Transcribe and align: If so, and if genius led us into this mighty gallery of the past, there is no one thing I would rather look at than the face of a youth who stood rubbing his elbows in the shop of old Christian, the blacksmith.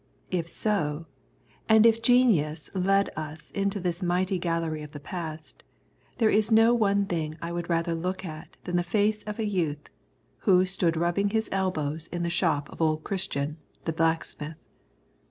If 0.31 0.47
so, 0.47 1.05
and 1.69 1.85
if 1.85 2.01
genius 2.01 2.71
led 2.73 3.11
us 3.15 3.51
into 3.51 3.79
this 3.79 4.01
mighty 4.01 4.39
gallery 4.39 4.81
of 4.81 4.93
the 4.93 4.99
past, 4.99 5.61
there 6.17 6.31
is 6.31 6.51
no 6.51 6.73
one 6.73 7.05
thing 7.05 7.37
I 7.39 7.51
would 7.51 7.69
rather 7.69 7.93
look 7.93 8.25
at 8.25 8.57
than 8.63 8.77
the 8.77 8.83
face 8.83 9.21
of 9.25 9.37
a 9.37 9.45
youth 9.45 9.91
who 10.39 10.65
stood 10.65 10.97
rubbing 10.97 11.29
his 11.29 11.49
elbows 11.51 12.07
in 12.07 12.23
the 12.23 12.31
shop 12.31 12.67
of 12.71 12.81
old 12.81 13.03
Christian, 13.03 13.57
the 13.85 13.93
blacksmith. 13.93 14.57